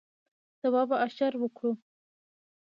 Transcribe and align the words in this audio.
سبا 0.61 0.81
به 0.89 0.97
اشر 1.05 1.33
وکړو 1.37 1.71